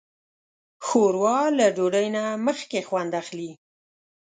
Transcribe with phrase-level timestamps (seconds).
[0.85, 3.51] ښوروا له ډوډۍ نه مخکې خوند اخلي.